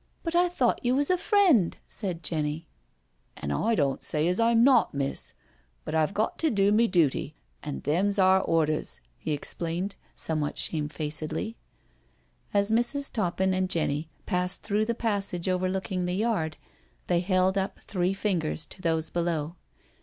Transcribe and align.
"But 0.24 0.34
I 0.34 0.48
thought 0.48 0.82
you 0.82 0.96
was 0.96 1.10
a 1.10 1.18
friend?" 1.18 1.76
said 1.86 2.22
Jenny." 2.22 2.66
An' 3.36 3.50
I 3.50 3.74
don't 3.74 4.02
say 4.02 4.26
as 4.26 4.40
I'm 4.40 4.64
not, 4.64 4.94
miss. 4.94 5.34
But 5.84 5.94
I've 5.94 6.14
got 6.14 6.38
to 6.38 6.50
do 6.50 6.72
my 6.72 6.86
dooty, 6.86 7.34
and 7.62 7.82
them's 7.82 8.18
our 8.18 8.40
orders," 8.40 9.02
he 9.18 9.32
explained, 9.34 9.94
somewhat 10.14 10.56
shamefacedly. 10.56 11.56
As 12.54 12.70
Mrs. 12.70 13.12
Toppin 13.12 13.52
and 13.52 13.68
Jenny 13.68 14.08
passed 14.24 14.62
through 14.62 14.86
the 14.86 14.94
passage 14.94 15.46
overlooking 15.46 16.06
the 16.06 16.14
yard, 16.14 16.56
they 17.06 17.20
held 17.20 17.58
up 17.58 17.78
three 17.80 18.14
fingers 18.14 18.64
to 18.68 18.80
those 18.80 19.10
below. 19.10 19.56